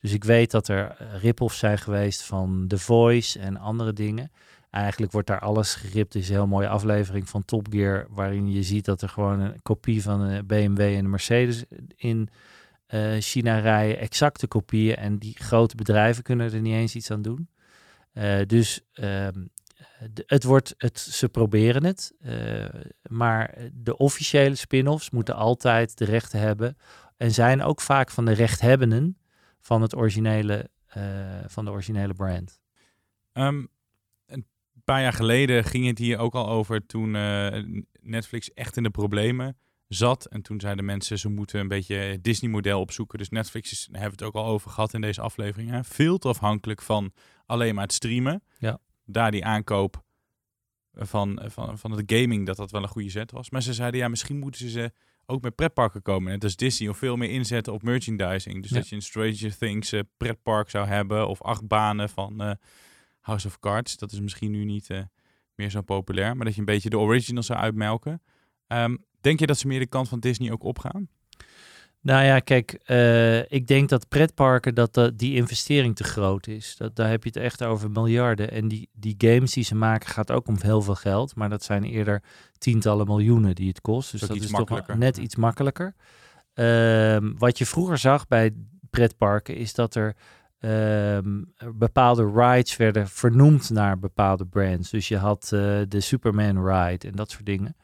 [0.00, 4.30] Dus ik weet dat er eh, rip-offs zijn geweest van The Voice en andere dingen.
[4.70, 6.14] Eigenlijk wordt daar alles geript.
[6.14, 8.06] Er is een heel mooie aflevering van Top Gear...
[8.10, 11.64] waarin je ziet dat er gewoon een kopie van een BMW en een Mercedes
[11.96, 12.28] in
[12.94, 13.98] eh, China rijden.
[13.98, 14.96] Exacte kopieën.
[14.96, 17.48] En die grote bedrijven kunnen er niet eens iets aan doen.
[18.12, 22.64] Eh, dus de- het wordt, het, ze proberen het, eh,
[23.08, 26.76] maar de officiële spin-offs moeten altijd de rechten hebben
[27.16, 29.18] en zijn ook vaak van de rechthebbenden
[29.60, 30.70] van het originele,
[31.46, 32.60] van de originele brand.
[33.32, 33.64] Ehm,
[34.26, 34.46] een
[34.84, 37.10] paar jaar geleden ging het hier ook al over toen
[38.00, 39.56] Netflix echt in de problemen
[39.94, 40.24] zat.
[40.26, 43.18] En toen zeiden mensen, ze moeten een beetje het Disney-model opzoeken.
[43.18, 45.70] Dus Netflix is, daar hebben we het ook al over gehad in deze aflevering.
[45.70, 47.12] Hè, veel te afhankelijk van
[47.46, 48.42] alleen maar het streamen.
[48.58, 48.78] Ja.
[49.04, 50.02] Daar die aankoop
[50.92, 53.50] van, van, van het gaming, dat dat wel een goede zet was.
[53.50, 54.92] Maar ze zeiden, ja, misschien moeten ze
[55.26, 56.32] ook met pretparken komen.
[56.32, 58.62] Net als Disney, of veel meer inzetten op merchandising.
[58.62, 58.76] Dus Ja.
[58.76, 61.28] dat je een Stranger Things eh, pretpark zou hebben.
[61.28, 62.50] Of acht banen van eh,
[63.20, 63.96] House of Cards.
[63.96, 65.02] Dat is misschien nu niet eh,
[65.54, 66.36] meer zo populair.
[66.36, 68.22] Maar dat je een beetje de original zou uitmelken.
[68.66, 71.08] Ehm, denk je dat ze meer de kant van Disney ook opgaan?
[72.04, 76.76] Nou ja, kijk, eh, ik denk dat pretparken, dat eh, die investering te groot is.
[76.76, 78.50] Dat, daar heb je het echt over miljarden.
[78.50, 81.34] En die, die games die ze maken gaat ook om heel veel geld.
[81.34, 82.22] Maar dat zijn eerder
[82.58, 84.10] tientallen miljoenen die het kost.
[84.10, 85.94] Dus dat is toch net iets makkelijker.
[86.54, 88.54] Ehm, wat je vroeger zag bij
[88.90, 90.16] pretparken is dat er
[90.58, 91.42] ehm,
[91.74, 94.90] bepaalde rides werden vernoemd naar bepaalde brands.
[94.90, 97.76] Dus je had eh, de Superman ride en dat soort dingen.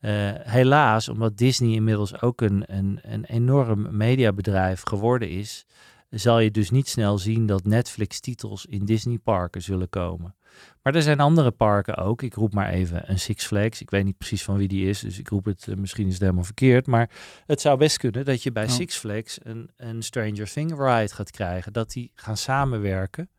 [0.00, 5.66] Eh, helaas, omdat Disney inmiddels ook een, een, een enorm mediabedrijf geworden is,
[6.10, 10.34] zal je dus niet snel zien dat Netflix-titels in Disney-parken zullen komen.
[10.82, 12.22] Maar er zijn andere parken ook.
[12.22, 13.80] Ik roep maar even een Six Flags.
[13.80, 16.12] Ik weet niet precies van wie die is, dus ik roep het, eh, misschien is
[16.12, 16.86] het helemaal verkeerd.
[16.86, 17.10] Maar
[17.46, 18.70] het zou best kunnen dat je bij Oh.
[18.70, 21.72] Six Flags een, een Stranger Thing ride gaat krijgen.
[21.72, 23.30] Dat die gaan samenwerken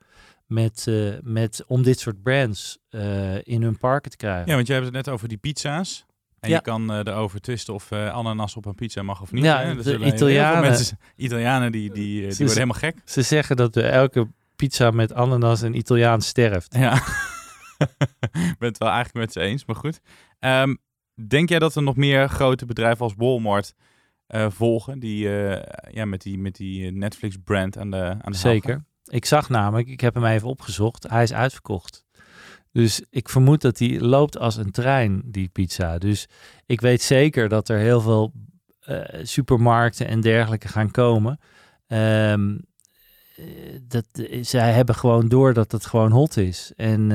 [0.45, 2.77] met, eh, met, om dit soort brands
[3.43, 4.47] in hun parken te krijgen.
[4.47, 6.07] Ja, want jij hebt het net over die pizza's.
[6.39, 6.55] En Ja.
[6.55, 9.43] je kan eh, erover twisten of eh, ananas op een pizza mag of niet.
[9.43, 9.67] Ja, hè?
[9.77, 12.95] Er de Italianen- mensen- Italianen die, die, eh, die worden helemaal gek.
[13.05, 16.75] Ze zeggen dat de elke pizza met ananas een Italiaan sterft.
[16.75, 16.93] Ja.
[18.31, 19.99] Ik ben het wel eigenlijk met ze eens, maar goed.
[20.39, 20.75] Ehm,
[21.27, 23.73] denk jij dat er nog meer grote bedrijven als Walmart
[24.33, 25.29] volgen, die,
[25.91, 28.83] ja, met die, met die Netflix-brand aan de, aan de Zeker.
[29.05, 32.05] Ik zag namelijk, ik heb hem even opgezocht, hij is uitverkocht.
[32.79, 35.97] Dus ik vermoed dat hij loopt als een trein, die pizza.
[35.97, 36.27] Dus
[36.65, 38.33] ik weet zeker dat er heel veel
[38.79, 41.39] eh, supermarkten en dergelijke gaan komen.
[41.87, 42.57] Ehm,
[43.35, 43.45] eh,
[43.87, 46.71] dat, eh, zij hebben gewoon door dat het gewoon hot is.
[46.75, 47.09] En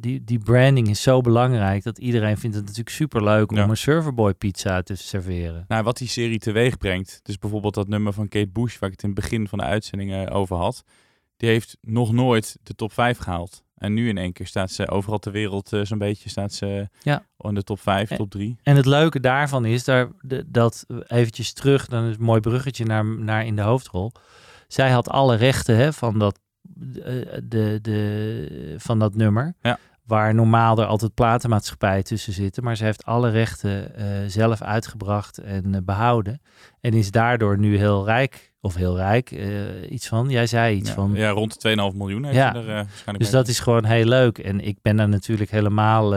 [0.00, 3.64] die, die branding is zo belangrijk dat iedereen vindt het natuurlijk super leuk Ja.
[3.64, 5.64] om een serverboy pizza te serveren.
[5.68, 7.20] Nou, wat die serie teweeg brengt.
[7.22, 9.64] Dus bijvoorbeeld dat nummer van Kate Bush, waar ik het in het begin van de
[9.64, 10.84] uitzending over had.
[11.38, 13.62] Die heeft nog nooit de top 5 gehaald.
[13.76, 16.88] En nu in één keer staat ze overal ter wereld eh, zo'n beetje staat ze
[17.02, 17.24] Ja.
[17.38, 18.56] in de top 5, En- top 3.
[18.62, 22.84] En het leuke daarvan is daar, de, dat eventjes terug, dan is een mooi bruggetje
[22.84, 24.12] naar, naar in de hoofdrol.
[24.68, 26.38] Zij had alle rechten hè, van, dat,
[27.04, 29.54] eh, de, de, van dat nummer.
[29.62, 29.78] Ja.
[30.08, 32.64] Waar normaal er altijd platenmaatschappijen tussen zitten.
[32.64, 36.40] Maar ze heeft alle rechten eh, zelf uitgebracht en eh, behouden.
[36.80, 38.52] En is daardoor nu heel rijk.
[38.60, 39.30] Of heel rijk.
[39.30, 41.12] eh, iets van, jij zei iets Ja, van.
[41.14, 42.52] ja, rond de 2,5 miljoen heeft Ja.
[42.52, 44.38] ze er waarschijnlijk Dus dat is gewoon heel leuk.
[44.38, 46.14] En ik ben daar natuurlijk helemaal.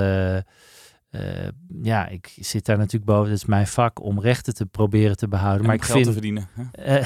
[1.12, 1.48] Eh,
[1.82, 3.30] ja, ik zit daar natuurlijk boven.
[3.32, 5.62] Het is mijn vak om rechten te proberen te behouden.
[5.62, 6.14] En maar ik geld te vind.
[6.14, 6.48] verdienen.
[6.72, 7.00] hè?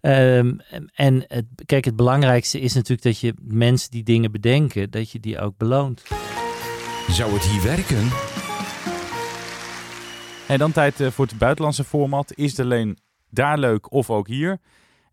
[0.00, 0.54] eh, ehm,
[0.94, 5.20] en het, kijk, het belangrijkste is natuurlijk dat je mensen die dingen bedenken, dat je
[5.20, 6.02] die ook beloont.
[7.08, 8.08] Zou het hier werken?
[10.48, 12.32] En dan tijd eh, voor het buitenlandse format.
[12.34, 12.98] Is het alleen
[13.30, 14.58] daar leuk of ook hier?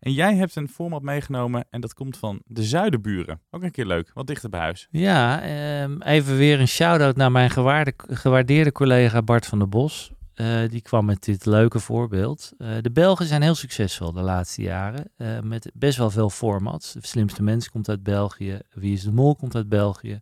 [0.06, 3.40] En jij hebt een format meegenomen en dat komt van de Zuiderburen.
[3.50, 4.88] Ook een keer leuk, wat dichter bij huis.
[4.90, 10.12] Ja, ehm, even weer een shout-out naar mijn gewaarde, gewaardeerde collega Bart van der Bos.
[10.34, 12.52] Eh, die kwam met dit leuke voorbeeld.
[12.58, 15.10] Eh, de Belgen zijn heel succesvol de laatste jaren.
[15.16, 16.92] eh, met best wel veel formats.
[16.92, 18.58] De slimste mens komt uit België.
[18.70, 20.20] Wie is de Mol komt uit België.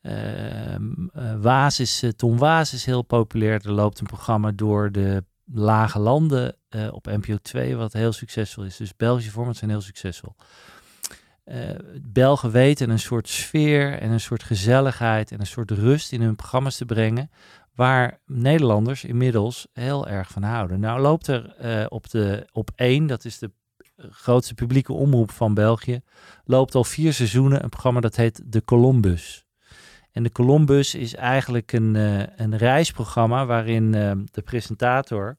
[0.00, 3.60] Ehm, eh, Waas is, Tom Waas is heel populair.
[3.64, 8.64] Er loopt een programma door de lage landen eh, op NPO 2, wat heel succesvol
[8.64, 8.76] is.
[8.76, 10.34] Dus Belgische formats zijn heel succesvol.
[11.44, 11.58] Eh,
[12.02, 16.36] Belgen weten een soort sfeer en een soort gezelligheid en een soort rust in hun
[16.36, 17.30] programma's te brengen,
[17.74, 20.80] waar Nederlanders inmiddels heel erg van houden.
[20.80, 23.50] Nou loopt er eh, op, de, op één, dat is de
[23.96, 26.00] grootste publieke omroep van België,
[26.44, 29.44] loopt al vier seizoenen een programma dat heet De Columbus.
[30.12, 31.94] En de Columbus is eigenlijk een,
[32.42, 33.90] een reisprogramma waarin
[34.30, 35.38] de presentator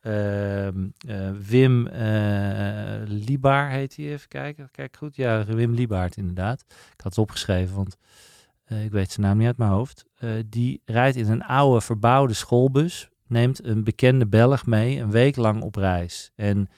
[0.00, 1.88] ehm, eh, Wim
[3.04, 4.70] Liebaar heet hij, even kijken.
[4.70, 6.64] Kijk goed, ja, Wim Liebaard inderdaad.
[6.68, 7.96] Ik had het opgeschreven, want
[8.64, 10.04] eh, ik weet zijn naam niet uit mijn hoofd.
[10.46, 15.62] Die rijdt in een oude verbouwde schoolbus, neemt een bekende Belg mee een week lang
[15.62, 16.30] op reis.
[16.34, 16.68] En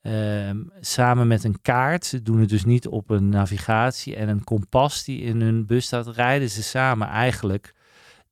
[0.00, 4.44] ehm, samen met een kaart, ze doen het dus niet op een navigatie en een
[4.44, 7.74] kompas die in hun bus staat, rijden ze samen eigenlijk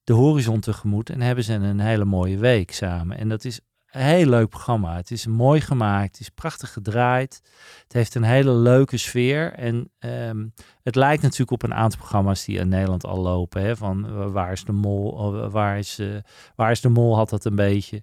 [0.04, 3.18] de horizon tegemoet en hebben ze een hele mooie week samen.
[3.18, 3.60] En dat is
[3.92, 4.96] een heel leuk programma.
[4.96, 7.40] Het is mooi gemaakt, het is prachtig gedraaid.
[7.82, 9.52] Het heeft een hele leuke sfeer.
[9.52, 10.46] En ehm,
[10.82, 13.62] het lijkt natuurlijk op een aantal programma's die in Nederland al lopen.
[13.62, 13.76] Hè?
[13.76, 15.10] Van eh, waar is de mol?
[15.10, 16.08] Of, waar, is, eh,
[16.54, 17.16] waar is de mol?
[17.16, 18.02] Had dat een beetje.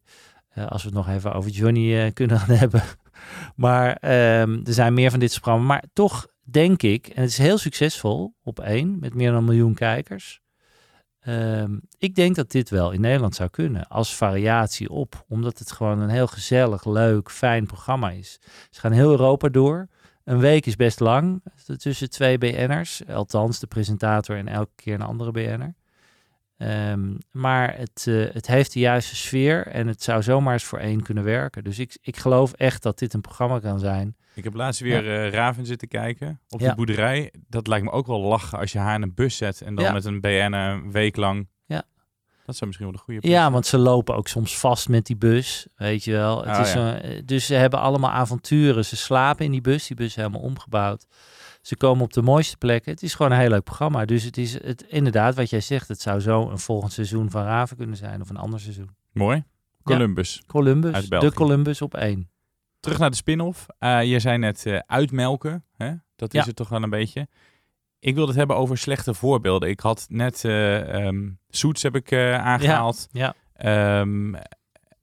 [0.58, 2.84] Eh, als we het nog even over Johnny eh, kunnen hebben.
[3.56, 5.70] Maar ehm, er zijn meer van dit soort programma's.
[5.70, 9.46] Maar toch denk ik, en het is heel succesvol op één, met meer dan een
[9.46, 10.42] miljoen kijkers.
[11.28, 15.72] Ehm, ik denk dat dit wel in Nederland zou kunnen als variatie op, omdat het
[15.72, 18.40] gewoon een heel gezellig, leuk, fijn programma is.
[18.70, 19.88] Ze gaan heel Europa door.
[20.24, 21.42] Een week is best lang
[21.78, 25.74] tussen twee BN'ers, althans de presentator en elke keer een andere BN'er.
[26.58, 30.80] Ehm, maar het, eh, het heeft de juiste sfeer en het zou zomaar eens voor
[30.80, 31.64] één kunnen werken.
[31.64, 34.16] Dus ik, ik geloof echt dat dit een programma kan zijn.
[34.38, 37.34] Ik heb laatst weer eh, Raven zitten kijken op de boerderij.
[37.48, 39.94] Dat lijkt me ook wel lachen als je haar in een bus zet en dan
[39.94, 41.50] met een BN een week lang.
[41.66, 41.84] Ja.
[42.46, 45.16] Dat zou misschien wel een goede Ja, want ze lopen ook soms vast met die
[45.16, 46.46] bus, weet je wel.
[46.46, 47.00] Het Oh, is ja.
[47.02, 48.86] eh, dus ze hebben allemaal avonturen.
[48.86, 51.06] Ze slapen in die bus, die bus is helemaal omgebouwd.
[51.62, 52.92] Ze komen op de mooiste plekken.
[52.92, 54.06] Het is gewoon een heel leuk programma.
[54.06, 55.88] Dus het is het, inderdaad wat jij zegt.
[55.88, 58.90] Het zou zo een volgend seizoen van Raven kunnen zijn of een ander seizoen.
[59.14, 59.44] Mooi.
[59.84, 60.44] Columbus.
[60.48, 62.30] Columbus, de Columbus op één.
[62.80, 63.66] Terug naar de spin-off.
[63.80, 65.66] Eh, je zei net eh, uitmelken.
[65.78, 65.94] Hè?
[66.16, 66.46] Dat is Ja.
[66.48, 67.28] het toch wel een beetje.
[68.00, 69.70] Ik wilde het hebben over slechte voorbeelden.
[69.70, 73.08] Ik had net ehm, Suits heb ik eh, aangehaald.
[73.12, 74.34] Ja, Ehm,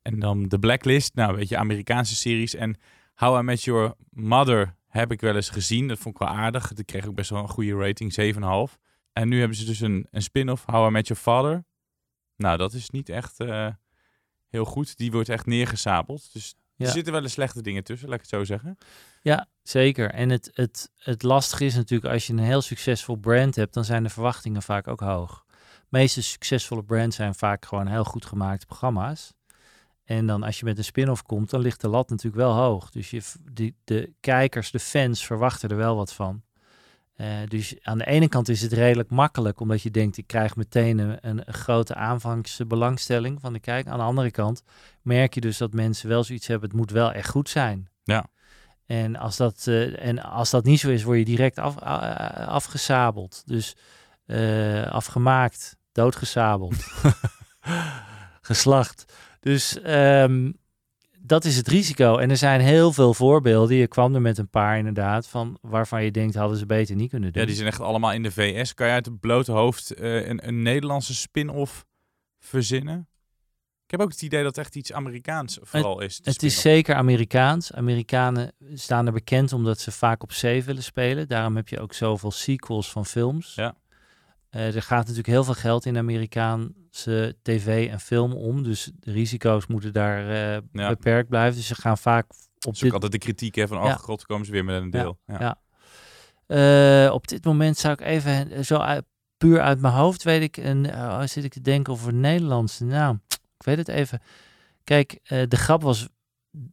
[0.02, 1.14] en dan The Blacklist.
[1.14, 2.54] Nou, weet je, Amerikaanse series.
[2.54, 2.76] En
[3.14, 5.88] How I Met Your Mother heb ik wel eens gezien.
[5.88, 6.72] Dat vond ik wel aardig.
[6.72, 8.78] Die kreeg ook best wel een goede rating, 7,5.
[9.12, 11.64] En nu hebben ze dus een, een spin-off, How I Met Your Father.
[12.36, 13.38] Nou, dat is niet echt
[14.48, 14.96] heel goed.
[14.96, 16.32] Die wordt echt neergesabeld.
[16.32, 16.86] Dus Ja.
[16.86, 18.78] er zitten wel eens slechte dingen tussen, laat ik het zo zeggen.
[19.22, 20.10] Ja, zeker.
[20.10, 23.84] En het, het, het lastige is natuurlijk, als je een heel succesvol brand hebt, dan
[23.84, 25.44] zijn de verwachtingen vaak ook hoog.
[25.80, 29.32] De meeste succesvolle brands zijn vaak gewoon heel goed gemaakte programma's.
[30.04, 32.90] En dan als je met een spin-off komt, dan ligt de lat natuurlijk wel hoog.
[32.90, 36.42] Dus je, die, de kijkers, de fans verwachten er wel wat van.
[37.14, 40.56] Eh, dus aan de ene kant is het redelijk makkelijk, omdat je denkt, ik krijg
[40.56, 43.86] meteen een, een, grote aanvangsbelangstelling van de kijk.
[43.86, 44.62] Aan de andere kant
[45.02, 47.88] merk je dus dat mensen wel zoiets hebben, het moet wel echt goed zijn.
[48.02, 48.26] Ja.
[48.86, 52.46] En als dat, eh, en als dat niet zo is, word je direct af, a-
[52.46, 53.42] afgesabeld.
[53.46, 53.76] Dus
[54.26, 56.74] eh, afgemaakt, doodgesabeld,
[58.40, 59.12] geslacht.
[59.40, 60.52] Dus ehm,
[61.26, 62.16] dat is het risico.
[62.16, 63.76] En er zijn heel veel voorbeelden.
[63.76, 67.10] Je kwam er met een paar inderdaad, van waarvan je denkt, hadden ze beter niet
[67.10, 67.40] kunnen doen.
[67.40, 68.74] Ja, die zijn echt allemaal in de VS.
[68.74, 71.84] Kan je uit het blote hoofd eh, een, een Nederlandse spin-off
[72.38, 73.08] verzinnen?
[73.84, 76.20] Ik heb ook het idee dat het echt iets Amerikaans vooral is.
[76.22, 77.72] Het is zeker Amerikaans.
[77.72, 81.28] Amerikanen staan er bekend omdat ze vaak op zee willen spelen.
[81.28, 83.54] Daarom heb je ook zoveel sequels van films.
[83.54, 83.76] Ja.
[84.54, 88.62] Eh, er gaat natuurlijk heel veel geld in Amerikaanse tv en film om.
[88.62, 90.88] Dus de risico's moeten daar eh, Ja.
[90.88, 91.56] beperkt blijven.
[91.56, 93.94] Dus ze gaan vaak op ook dit, altijd de kritiek hè, van, oh Ja.
[93.94, 95.18] god, komen ze weer met een deel.
[95.26, 95.38] Ja.
[95.40, 95.58] ja.
[97.06, 99.04] Eh, op dit moment zou ik even, zo uit-
[99.36, 102.78] puur uit mijn hoofd weet ik, en oh, zit ik te denken over het Nederlands.
[102.78, 104.20] Nou, ik weet het even.
[104.84, 106.08] Kijk, de grap was,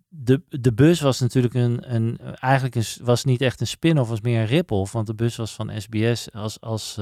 [0.08, 4.22] de, de bus was natuurlijk een, een eigenlijk een, was niet echt een spin-off, was
[4.22, 4.92] meer een rip-off.
[4.92, 7.00] Want de bus was van SBS als, als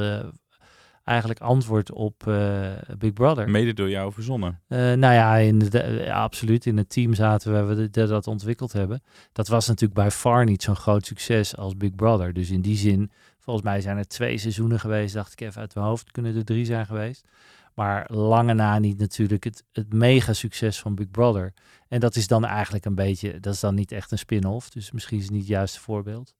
[1.03, 3.49] eigenlijk antwoord op eh, Big Brother.
[3.49, 4.61] Mede door jou verzonnen.
[4.67, 6.65] Eh, nou ja, in de, ja, absoluut.
[6.65, 9.01] In het team zaten we, we dat, dat ontwikkeld hebben.
[9.31, 12.33] Dat was natuurlijk bij far niet zo'n groot succes als Big Brother.
[12.33, 15.75] Dus in die zin, volgens mij zijn er twee seizoenen geweest, dacht ik even uit
[15.75, 16.11] mijn hoofd.
[16.11, 17.27] Kunnen er drie zijn geweest.
[17.73, 21.53] Maar lange na niet natuurlijk het, het mega succes van Big Brother.
[21.87, 24.69] En dat is dan eigenlijk een beetje, dat is dan niet echt een spin-off.
[24.69, 26.33] Dus misschien is het niet het juiste voorbeeld.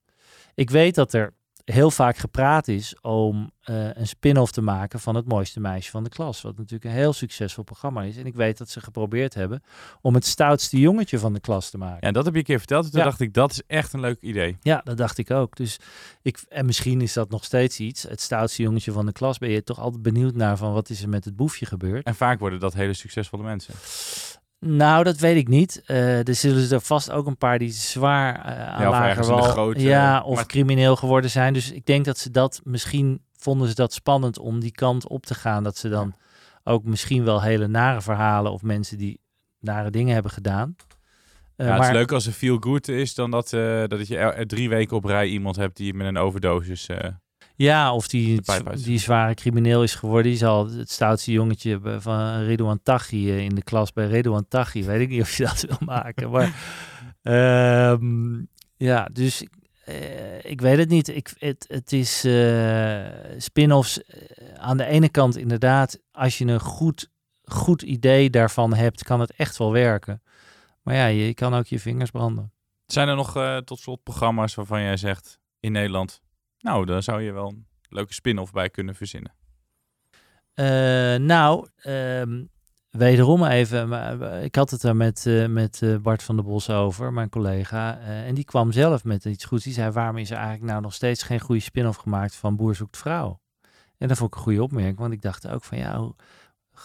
[0.54, 1.34] Ik weet dat er
[1.71, 6.03] heel vaak gepraat is om eh, een spin-off te maken van het mooiste meisje van
[6.03, 6.41] de klas.
[6.41, 8.17] Wat natuurlijk een heel succesvol programma is.
[8.17, 9.63] En ik weet dat ze geprobeerd hebben
[10.01, 12.08] om het stoutste jongetje van de klas te maken.
[12.08, 12.86] Ja, dat heb je een keer verteld.
[12.86, 13.05] En toen Ja.
[13.05, 14.58] dacht ik, dat is echt een leuk idee.
[14.62, 15.55] Ja, dat dacht ik ook.
[15.55, 15.77] Dus
[16.21, 18.03] ik, en misschien is dat nog steeds iets.
[18.03, 21.01] Het stoutste jongetje van de klas ben je toch altijd benieuwd naar van wat is
[21.01, 22.05] er met het boefje gebeurd.
[22.05, 23.73] En vaak worden dat hele succesvolle mensen.
[24.60, 25.82] Nou, dat weet ik niet.
[25.86, 29.80] Eh er zullen er vast ook een paar die zwaar eh aan Ja, lager grote-
[29.82, 31.54] ja, of maar- crimineel geworden zijn.
[31.54, 35.26] Dus ik denk dat ze dat misschien vonden ze dat spannend om die kant op
[35.26, 35.63] te gaan.
[35.63, 36.13] Dat ze dan
[36.63, 39.19] ook misschien wel hele nare verhalen of mensen die
[39.60, 40.76] nare dingen hebben gedaan.
[41.56, 43.50] Eh, ja, het maar is leuk als er feel good is dan dat,
[43.88, 46.88] dat je er, drie weken op rij iemand hebt die met een overdosis...
[47.60, 48.41] Ja, of die,
[48.84, 50.32] die zware crimineel is geworden.
[50.32, 54.84] Die zal het stoutste jongetje van Ridouan Taghi eh, in de klas bij Ridouan Taghi.
[54.84, 56.30] Weet ik niet of je dat wil maken.
[56.30, 56.54] Maar
[57.22, 58.43] ehm,
[58.78, 59.45] ja, dus
[59.86, 61.08] eh, ik weet het niet.
[61.08, 63.06] Ik, het, het is eh,
[63.38, 64.02] spin-offs
[64.58, 66.00] aan de ene kant inderdaad.
[66.12, 67.10] Als je een goed,
[67.43, 70.22] goed idee daarvan hebt, kan het echt wel werken.
[70.82, 72.54] Maar ja, je kan ook je vingers branden.
[72.86, 76.22] Zijn er nog tot slot programma's waarvan jij zegt in Nederland...
[76.60, 79.34] Nou, daar zou je wel een leuke spin-off bij kunnen verzinnen.
[80.54, 82.43] Eh, nou, ehm,
[82.89, 83.89] wederom even.
[83.89, 87.30] maar, eh, Ik had het er met, eh, met Bart van der Bos over, mijn
[87.30, 88.00] collega.
[88.00, 89.63] en die kwam zelf met iets goeds.
[89.63, 92.76] Die zei, waarom is er eigenlijk nou nog steeds geen goede spin-off gemaakt van Boer
[92.76, 93.41] zoekt vrouw?
[93.98, 96.15] En dat vond ik een goede opmerking, want ik dacht ook van hoe-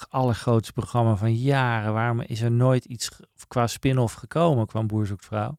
[0.08, 1.92] allergrootste programma van jaren.
[1.92, 3.10] Waarom is er nooit iets
[3.48, 5.58] qua spin-off gekomen qua Boer zoekt vrouw?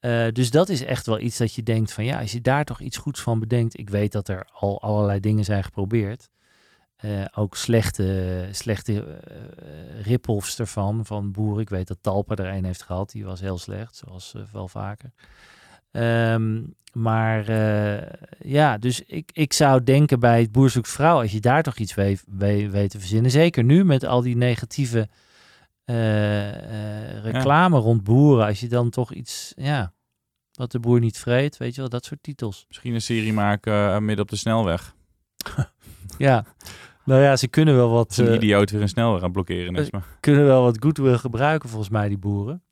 [0.00, 2.64] Eh, dus dat is echt wel iets dat je denkt van ja, als je daar
[2.64, 3.78] toch iets goeds van bedenkt.
[3.78, 6.28] Ik weet dat er al allerlei dingen zijn geprobeerd.
[6.96, 11.62] Eh, ook slechte, slechte eh rip-offs ervan, van boeren.
[11.62, 15.10] Ik weet dat Talpa er een heeft gehad, die was heel slecht, zoals wel vaker.
[15.90, 17.52] Ehm, maar
[18.38, 21.76] ja, dus ik, ik zou denken bij het Boer zoekt vrouw, als je daar toch
[21.76, 23.30] iets weet, weet, weet te verzinnen.
[23.30, 25.08] Zeker nu met al die negatieve
[25.86, 28.46] eh, eh, reclame rond boeren.
[28.46, 29.92] Als je dan toch iets, ja,
[30.52, 32.64] wat de boer niet vreet, weet je wel, dat soort titels.
[32.68, 34.94] Misschien een serie maken eh, midden op de snelweg.
[36.18, 36.44] Ja,
[37.04, 38.16] nou ja, ze kunnen wel wat...
[38.16, 39.90] Een idioot weer een snelweg aan het blokkeren is.
[39.90, 42.62] Maar kunnen wel wat goodwill gebruiken, volgens mij, die boeren.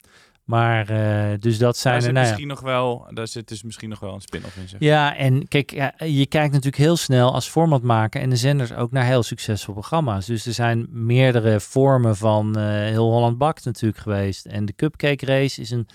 [0.44, 2.30] Maar, eh, dus dat zijn daar er, nou ja.
[2.30, 4.68] misschien nog wel, daar zit dus misschien nog wel een spin-off in.
[4.68, 4.80] Zeg.
[4.80, 8.90] Ja, en kijk, ja, je kijkt natuurlijk heel snel als formatmaker en de zenders ook
[8.90, 10.26] naar heel succesvolle programma's.
[10.26, 14.46] Dus er zijn meerdere vormen van eh, heel Holland Bakt natuurlijk geweest.
[14.46, 15.88] En de Cupcake Race is, een,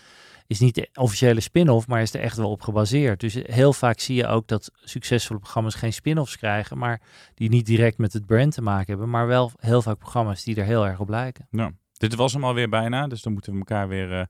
[0.48, 3.20] is niet de officiële spin-off, maar is er echt wel op gebaseerd.
[3.20, 7.02] Dus heel vaak zie je ook dat succesvolle programma's geen spin-offs krijgen, maar
[7.36, 10.56] die niet direct met het brand te maken hebben, maar wel heel vaak programma's die
[10.56, 11.48] er heel erg op lijken.
[11.50, 14.26] Nou, dit was hem alweer bijna, dus dan moeten we elkaar weer eh,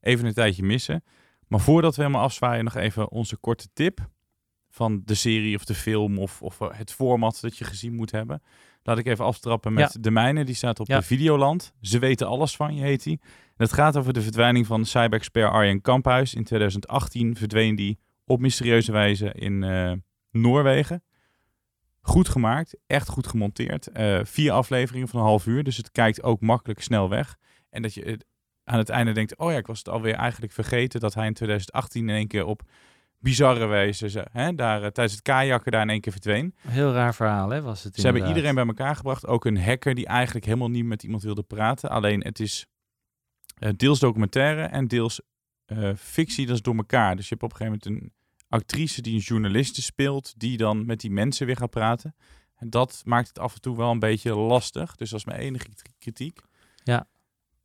[0.00, 1.04] even een tijdje missen.
[1.48, 4.08] Maar voordat we helemaal afzwaaien, nog even onze korte tip
[4.70, 8.10] van de serie of de film of, of eh, het format dat je gezien moet
[8.10, 8.42] hebben.
[8.82, 10.44] Laat ik even aftrappen met de mijne.
[10.44, 10.98] Die staat op Ja.
[10.98, 11.72] de Videoland.
[11.80, 13.20] Ze weten alles van je, heet die.
[13.22, 16.34] En het gaat over de verdwijning van cyber-expert Arjen Kamphuis.
[16.34, 19.92] In 2018 verdween die op mysterieuze wijze in eh,
[20.30, 21.02] Noorwegen.
[22.06, 23.86] Goed gemaakt, echt goed gemonteerd.
[23.88, 27.36] Eh, vier afleveringen van een half uur, dus het kijkt ook makkelijk snel weg.
[27.70, 28.20] En dat je
[28.64, 31.34] aan het einde denkt, oh ja, ik was het alweer eigenlijk vergeten dat hij in
[31.34, 32.62] 2018 in één keer op
[33.18, 36.54] bizarre wijze, ze- hè, daar, eh, tijdens het kajakken daar in één keer verdween.
[36.68, 39.26] Heel raar verhaal, hè, was het Ze hebben iedereen bij elkaar gebracht.
[39.26, 41.90] Ook een hacker die eigenlijk helemaal niet met iemand wilde praten.
[41.90, 42.66] Alleen het is
[43.54, 45.20] eh, deels documentaire en deels
[45.96, 46.46] fictie.
[46.46, 47.16] Dat is door elkaar.
[47.16, 48.12] Dus je hebt op een gegeven moment een
[48.54, 50.34] actrice die een journaliste speelt.
[50.36, 52.14] Die dan met die mensen weer gaat praten.
[52.54, 54.96] En dat maakt het af en toe wel een beetje lastig.
[54.96, 56.40] Dus dat is mijn enige kritiek.
[56.84, 57.06] Ja.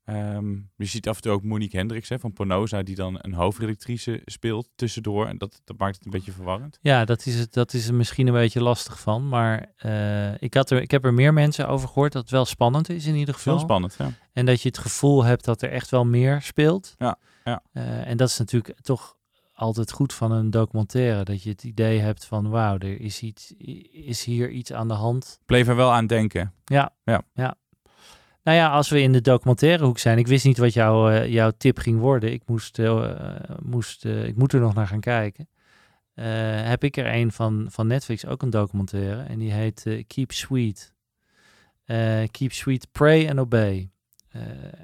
[0.06, 2.84] Ehm, je ziet af en toe ook Monique Hendricks hè, van Ponoza.
[2.84, 5.28] Die dan een hoofdredactrice speelt tussendoor.
[5.28, 6.80] En dat, dat maakt het een beetje verwarrend.
[6.82, 9.28] Ja, dat is, het, dat is er misschien een beetje lastig van.
[9.28, 12.46] Maar eh, ik, had er, ik heb er meer mensen over gehoord dat het wel
[12.46, 13.54] spannend is in ieder geval.
[13.54, 14.12] Veel spannend, ja.
[14.34, 16.96] En dat je het gevoel hebt dat er echt wel meer speelt.
[16.98, 17.64] Ja, ja.
[17.72, 19.18] Eh, en dat is natuurlijk toch
[19.60, 21.24] altijd goed van een documentaire.
[21.24, 23.54] Dat je het idee hebt van wauw, er is, iets,
[23.92, 25.40] is hier iets aan de hand.
[25.46, 26.54] Bleef er wel aan denken.
[26.66, 27.22] Ja, Ja.
[27.34, 27.56] ja.
[28.44, 30.18] Nou ja, als we in de documentaire hoek zijn.
[30.18, 32.32] Ik wist niet wat jouw, eh, jouw tip ging worden.
[32.32, 35.50] Ik, moest, eh, moest, eh, ik moet er nog naar gaan kijken.
[36.64, 39.22] Heb ik er een van, van Netflix, ook een documentaire.
[39.22, 40.94] En die heet Keep Sweet.
[42.32, 43.90] Keep Sweet, Pray and Obey.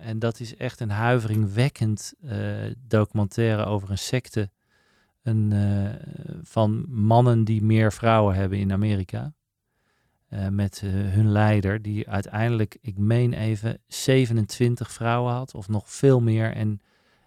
[0.02, 2.14] En dat is echt een huiveringwekkend
[2.88, 4.50] documentaire over een secte
[5.26, 5.90] een, eh,
[6.44, 9.34] van mannen die meer vrouwen hebben in Amerika.
[10.28, 15.90] Eh, met eh, hun leider, die uiteindelijk, ik meen even, 27 vrouwen had, of nog
[15.92, 16.54] veel meer.
[16.54, 16.82] En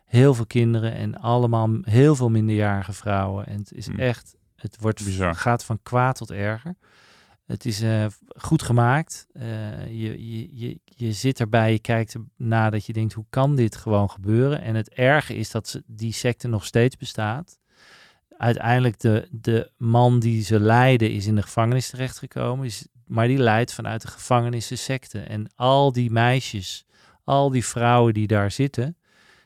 [0.04, 3.46] heel veel kinderen en allemaal heel veel minderjarige vrouwen.
[3.46, 3.98] En het is Hmm.
[3.98, 5.34] echt, het wordt, Bizar.
[5.34, 6.74] gaat van kwaad tot erger.
[7.46, 7.82] Het is
[8.36, 9.26] goed gemaakt.
[9.88, 13.76] Je, je, je, je zit erbij, je kijkt erna dat je denkt, hoe kan dit
[13.76, 14.60] gewoon gebeuren?
[14.60, 17.58] En het erge is dat ze, die secte nog steeds bestaat.
[18.38, 22.66] Uiteindelijk de, de man die ze leiden is in de gevangenis terechtgekomen.
[22.66, 25.20] Is, maar die leidt vanuit de gevangenis de secte.
[25.20, 26.84] En al die meisjes,
[27.24, 28.96] al die vrouwen die daar zitten,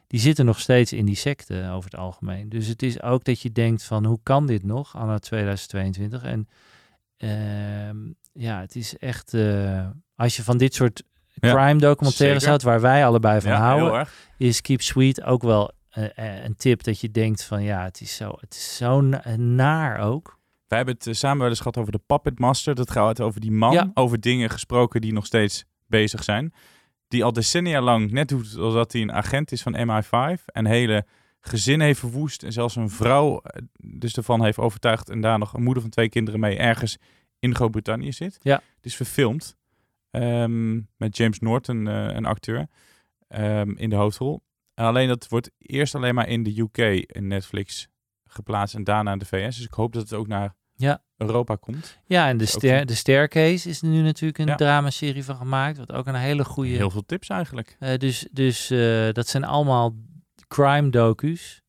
[0.07, 2.49] die zitten nog steeds in die secte over het algemeen.
[2.49, 6.23] Dus het is ook dat je denkt van, hoe kan dit nog, anno 2022?
[6.23, 6.49] En
[7.17, 7.97] ehm,
[8.33, 11.03] ja, het is echt, eh, als je van dit soort
[11.41, 15.73] crime documentaires houdt, waar wij allebei van Ja, houden, is Keep Sweet ook wel
[16.45, 19.99] een tip dat je denkt van, ja, het is zo, het is zo na- naar
[20.01, 20.41] ook.
[20.67, 22.75] Wij hebben het eh, samen wel eens gehad over de Puppet Master.
[22.75, 23.91] Dat gaat over die man, Ja.
[23.95, 26.53] over dingen gesproken die nog steeds bezig zijn.
[27.09, 30.45] Die al decennia lang net doet alsof hij een agent is van MI5.
[30.47, 31.07] En hele
[31.41, 32.43] gezin heeft verwoest.
[32.43, 35.11] En zelfs een vrouw eh, dus ervan heeft overtuigd.
[35.11, 36.99] En daar nog een moeder van twee kinderen mee ergens
[37.39, 38.39] in Groot-Brittannië zit.
[38.43, 38.55] Ja.
[38.77, 39.57] Het is verfilmd.
[40.11, 42.67] ehm, met James Norton, eh, een acteur,
[43.29, 44.43] ehm, in de hoofdrol.
[44.75, 47.89] Alleen dat wordt eerst alleen maar in de UK in Netflix
[48.27, 49.57] geplaatst en daarna in de VS.
[49.57, 51.03] Dus ik hoop dat het ook naar Ja.
[51.17, 51.99] Europa komt.
[52.07, 54.55] Ja, en de, ster, de Staircase is er nu natuurlijk een Ja.
[54.55, 56.71] dramaserie van gemaakt, wat ook een hele goede...
[56.71, 57.77] Heel veel tips eigenlijk.
[57.79, 59.95] Eh, dus dus eh, dat zijn allemaal
[60.49, 61.63] crime docu's.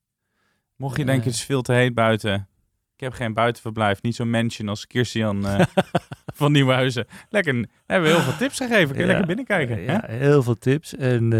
[0.76, 1.08] Mocht je Eh.
[1.08, 2.48] denken, het is veel te heet buiten.
[2.94, 4.02] Ik heb geen buitenverblijf.
[4.02, 5.46] Niet zo'n mansion als Kirstian
[6.34, 7.06] van Nieuwhuizen.
[7.30, 8.86] Lekker, we hebben heel veel tips gegeven.
[8.88, 9.06] Kun je Ja.
[9.06, 9.76] lekker binnenkijken.
[9.76, 9.92] Hè?
[9.92, 10.96] ja, heel veel tips.
[10.96, 11.32] En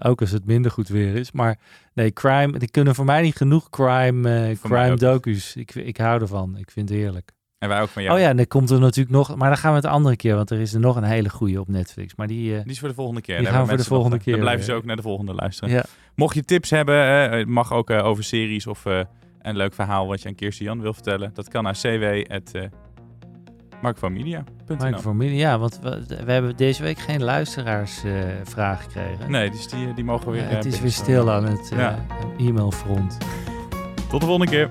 [0.00, 1.32] eh, ook als het minder goed weer is.
[1.32, 1.58] Maar
[1.94, 5.56] nee, crime, die kunnen voor mij niet genoeg crime, eh, crime docu's.
[5.56, 6.56] Ik, ik hou ervan.
[6.56, 7.30] Ik vind het heerlijk.
[7.58, 8.14] En wij ook van jou.
[8.16, 10.16] Oh ja, en dan komt er natuurlijk nog, maar dan gaan we het de andere
[10.16, 12.14] keer, want er is er nog een hele goede op Netflix.
[12.14, 13.38] Maar die, eh, Die is voor de volgende keer.
[13.38, 15.34] Die gaan we voor de volgende nog- Dan keer blijven ze ook naar de volgende
[15.34, 15.74] luisteren.
[15.74, 16.96] ja, Mocht je tips hebben,
[17.30, 21.30] het mag ook over series of een leuk verhaal wat je aan Kirstian wil vertellen.
[21.34, 21.76] Dat kan naar
[23.82, 29.30] cw.markvanmedia.nl microfoon, ja, want we, we hebben deze week geen luisteraarsvraag gekregen.
[29.30, 30.48] Nee, dus die, die mogen we weer...
[30.48, 32.06] Eh, het is weer stil aan het eh, Ja.
[32.38, 33.16] e-mailfront.
[34.08, 34.68] Tot de volgende keer.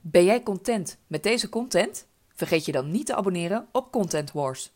[0.00, 2.06] Ben jij content met deze content?
[2.34, 4.72] Vergeet je dan niet te abonneren op Content Wars.